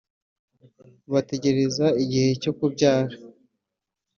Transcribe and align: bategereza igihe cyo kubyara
bategereza 1.13 1.85
igihe 2.03 2.29
cyo 2.41 2.51
kubyara 2.57 3.15